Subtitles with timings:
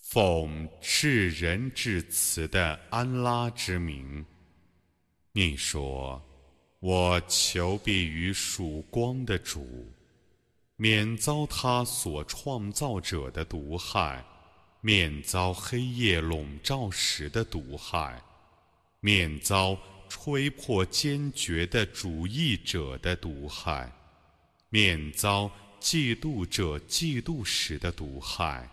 [0.00, 4.26] 奉至仁至慈的安拉之名，
[5.30, 6.20] 你说
[6.82, 9.88] ：“我求必于曙光的主，
[10.74, 14.24] 免遭他所创造者的毒害，
[14.80, 18.20] 免遭黑夜笼罩时的毒害，
[18.98, 19.78] 免遭。”
[20.14, 23.90] 吹破坚决的主义者的毒害，
[24.68, 28.68] 免遭嫉妒者嫉妒时的毒害。